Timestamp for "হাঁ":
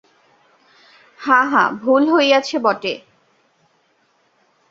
1.19-1.45, 1.51-1.67